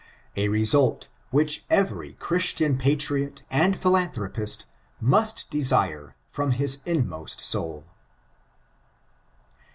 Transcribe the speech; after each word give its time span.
A 0.35 0.47
result 0.49 1.09
which 1.29 1.63
every 1.69 2.13
Christian 2.13 2.75
patriot 2.75 3.43
and 3.51 3.77
philanthi*opist 3.77 4.65
miLst 4.99 5.47
desire 5.51 6.15
from 6.31 6.53
his 6.53 6.79
inmost 6.87 7.41
soul. 7.41 7.85